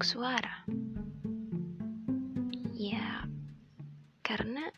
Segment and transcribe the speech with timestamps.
[0.00, 0.64] untuk suara?
[2.72, 3.28] Ya,
[4.24, 4.72] karena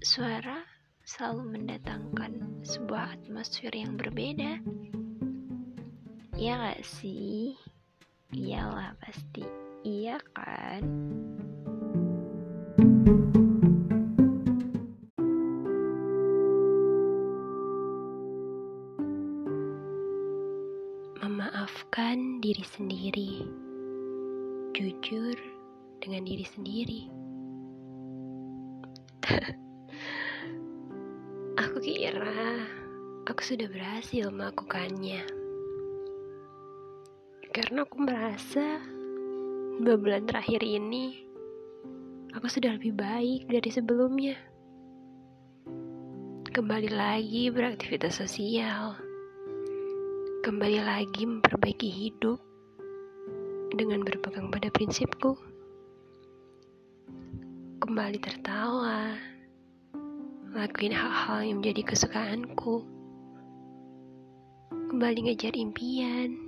[0.00, 0.64] suara
[1.04, 4.64] selalu mendatangkan sebuah atmosfer yang berbeda.
[6.32, 7.60] Iya gak sih?
[8.32, 9.44] Iyalah pasti.
[9.84, 10.80] Iya kan?
[21.20, 23.65] Memaafkan diri sendiri.
[24.76, 25.32] Jujur
[26.04, 27.08] dengan diri sendiri.
[31.64, 32.60] aku kira
[33.24, 35.24] aku sudah berhasil melakukannya.
[37.56, 38.84] Karena aku merasa
[39.80, 41.24] dua bulan terakhir ini
[42.36, 44.36] aku sudah lebih baik dari sebelumnya.
[46.52, 48.92] Kembali lagi beraktivitas sosial
[50.44, 52.45] kembali lagi memperbaiki hidup
[53.76, 55.36] dengan berpegang pada prinsipku.
[57.84, 59.12] Kembali tertawa,
[60.56, 62.88] lakuin hal-hal yang menjadi kesukaanku.
[64.88, 66.40] Kembali ngejar impian,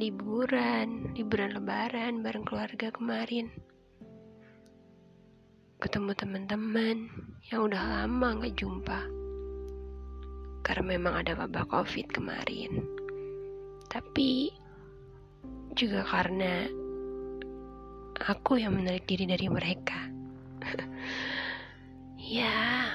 [0.00, 3.52] liburan, liburan lebaran bareng keluarga kemarin.
[5.84, 7.12] Ketemu teman-teman
[7.52, 9.00] yang udah lama gak jumpa
[10.64, 12.80] karena memang ada wabah covid kemarin
[13.92, 14.48] tapi
[15.74, 16.70] juga karena
[18.24, 20.00] aku yang menarik diri dari mereka.
[22.24, 22.88] Ya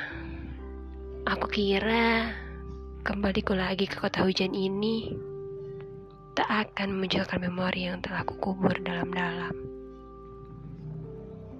[1.29, 2.33] aku kira
[3.05, 5.13] kembaliku lagi ke kota hujan ini
[6.33, 9.53] tak akan memunculkan memori yang telah kukubur dalam-dalam.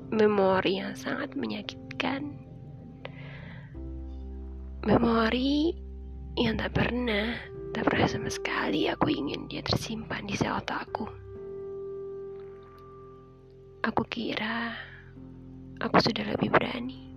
[0.09, 2.33] Memori yang sangat menyakitkan.
[4.88, 5.76] Memori
[6.39, 7.38] yang tak pernah,
[7.80, 11.08] tak pernah sama sekali aku ingin dia tersimpan di sel otakku.
[13.87, 14.76] Aku kira
[15.80, 17.08] aku sudah lebih berani,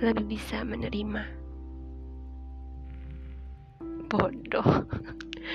[0.00, 1.28] lebih bisa menerima.
[4.08, 4.88] Bodoh,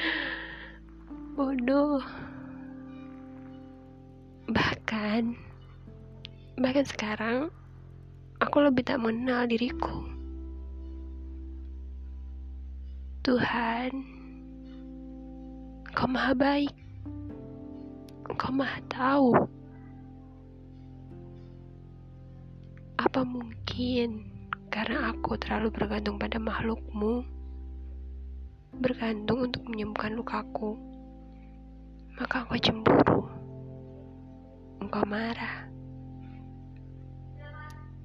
[1.41, 2.05] bodoh.
[4.53, 5.33] Bahkan,
[6.61, 7.49] bahkan sekarang
[8.37, 10.14] aku lebih tak mengenal diriku.
[13.25, 13.89] Tuhan,
[15.89, 16.69] Engkau maha baik.
[18.29, 19.33] Engkau maha tahu.
[23.01, 24.29] Apa mungkin
[24.69, 27.25] karena aku terlalu bergantung pada makhlukmu,
[28.77, 30.77] bergantung untuk menyembuhkan lukaku,
[32.21, 33.25] maka engkau cemburu,
[34.85, 35.65] engkau marah.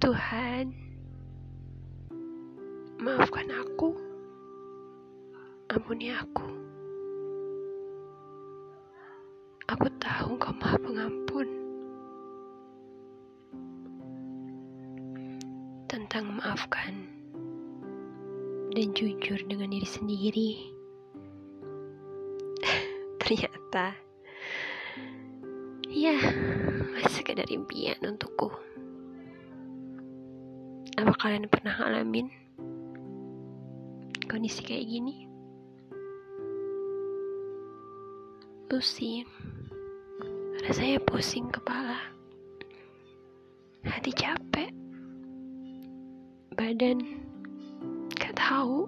[0.01, 0.73] Tuhan,
[3.05, 4.10] maafkan aku.
[5.71, 6.51] Ampuni aku.
[9.71, 11.47] Aku tahu Engkau Maha Pengampun.
[15.87, 16.91] Tentang memaafkan
[18.75, 20.51] dan jujur dengan diri sendiri.
[23.23, 23.95] Ternyata
[25.87, 26.19] ya
[26.99, 28.51] masih sekedar impian untukku.
[30.99, 32.27] Apa kalian pernah ngalamin
[34.27, 35.30] kondisi kayak gini?
[38.71, 39.27] Pusing.
[40.63, 41.99] Rasanya pusing kepala.
[43.83, 44.71] Hati capek.
[46.55, 47.03] Badan
[48.15, 48.87] gak tahu.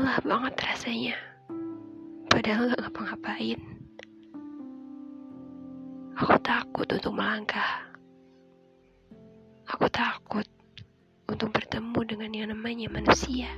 [0.00, 1.16] Lelah banget rasanya.
[2.32, 3.60] Padahal gak ngapa-ngapain.
[6.16, 7.92] Aku takut untuk melangkah.
[9.68, 10.48] Aku takut
[11.28, 13.52] untuk bertemu dengan yang namanya manusia.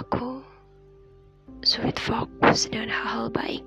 [0.00, 0.40] Aku
[1.60, 3.60] sulit fokus dengan hal-hal baik.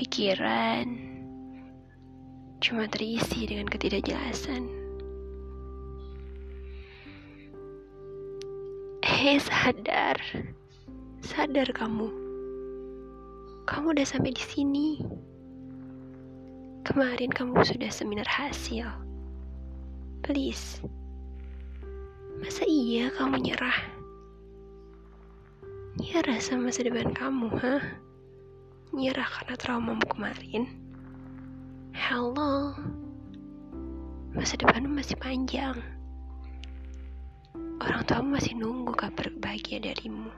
[0.00, 0.88] Pikiran
[2.64, 4.72] cuma terisi dengan ketidakjelasan.
[9.04, 10.16] Hei sadar,
[11.20, 12.08] sadar kamu.
[13.68, 14.88] Kamu udah sampai di sini.
[16.88, 18.88] Kemarin kamu sudah seminar hasil.
[20.24, 20.80] Please,
[22.36, 23.95] Masa iya kamu nyerah?
[25.96, 27.80] Nyerah sama masa depan kamu, ha?
[28.92, 30.68] Nyerah karena traumamu kemarin?
[31.96, 32.76] Hello,
[34.36, 35.80] masa depanmu masih panjang.
[37.80, 40.28] Orang tuamu masih nunggu kabar bahagia darimu.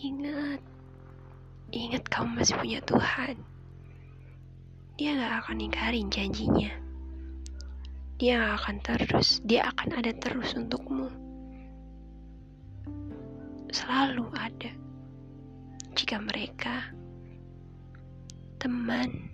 [0.00, 0.64] Ingat,
[1.68, 3.36] ingat kamu masih punya Tuhan.
[4.96, 6.72] Dia gak akan ingkarin janjinya.
[8.16, 11.27] dia akan terus, dia akan ada terus untukmu.
[13.68, 14.72] Selalu ada.
[15.92, 16.88] Jika mereka
[18.56, 19.28] teman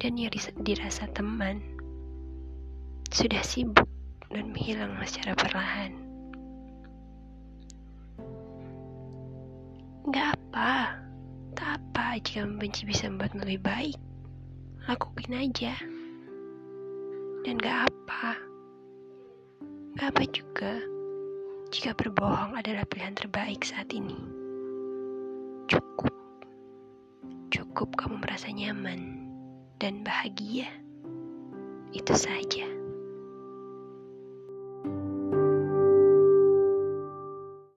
[0.00, 0.32] dan yang
[0.66, 1.62] dirasa teman
[3.12, 3.86] sudah sibuk
[4.32, 5.92] dan menghilang secara perlahan.
[10.10, 10.96] Gak apa,
[11.54, 13.98] tak apa jika membenci bisa membuat lebih baik.
[14.88, 15.76] Lakuin aja.
[17.46, 18.34] Dan gak apa.
[20.00, 20.91] Gak apa juga
[21.72, 24.20] jika berbohong adalah pilihan terbaik saat ini.
[25.72, 26.12] Cukup.
[27.48, 29.24] Cukup kamu merasa nyaman
[29.80, 30.68] dan bahagia.
[31.96, 32.81] Itu saja.